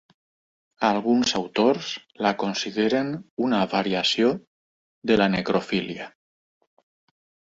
[0.87, 1.89] Alguns autors
[2.27, 3.11] la consideren
[3.47, 4.31] una variació
[5.11, 6.09] de la necrofília.